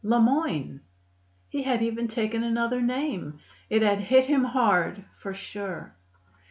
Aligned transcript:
"Le 0.03 0.19
Moyne!" 0.19 0.81
He 1.49 1.61
had 1.61 1.83
even 1.83 2.07
taken 2.07 2.43
another 2.43 2.81
name. 2.81 3.37
It 3.69 3.83
had 3.83 3.99
hit 3.99 4.25
him 4.25 4.43
hard, 4.45 5.05
for 5.19 5.31
sure. 5.35 5.93